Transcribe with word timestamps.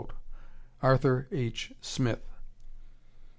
(Arthur 0.81 1.27
H. 1.29 1.73
Smith.) 1.79 2.25